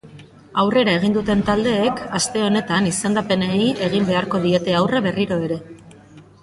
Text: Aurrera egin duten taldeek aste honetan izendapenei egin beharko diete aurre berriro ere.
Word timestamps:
Aurrera 0.61 0.95
egin 0.99 1.11
duten 1.17 1.43
taldeek 1.49 2.01
aste 2.21 2.43
honetan 2.47 2.89
izendapenei 2.93 3.63
egin 3.91 4.09
beharko 4.11 4.43
diete 4.49 4.79
aurre 4.81 5.05
berriro 5.09 5.41
ere. 5.49 5.63